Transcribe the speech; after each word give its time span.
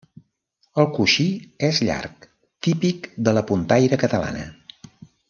El 0.83 0.87
coixí 0.95 1.25
és 1.69 1.81
llarg, 1.89 2.25
típic 2.69 3.09
de 3.29 3.35
la 3.39 3.45
puntaire 3.53 4.01
catalana. 4.07 4.49